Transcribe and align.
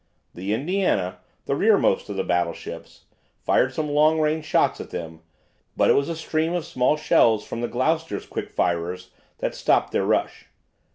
The 0.33 0.51
"Indiana," 0.51 1.19
the 1.45 1.55
rearmost 1.55 2.09
of 2.09 2.15
the 2.15 2.23
battleships, 2.23 3.05
fired 3.43 3.71
some 3.71 3.87
long 3.87 4.19
range 4.19 4.45
shots 4.45 4.81
at 4.81 4.89
them, 4.89 5.19
but 5.77 5.91
it 5.91 5.95
was 5.95 6.09
a 6.09 6.15
stream 6.15 6.53
of 6.53 6.65
small 6.65 6.97
shells 6.97 7.45
from 7.45 7.61
the 7.61 7.67
"Gloucester's" 7.67 8.25
quick 8.25 8.49
firers 8.49 9.11
that 9.37 9.53
stopped 9.53 9.91
their 9.91 10.03
rush. 10.03 10.47